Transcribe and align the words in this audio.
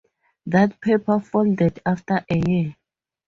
That 0.47 0.81
paper 0.81 1.19
folded 1.19 1.79
after 1.85 2.25
a 2.27 2.35
year. 2.49 2.73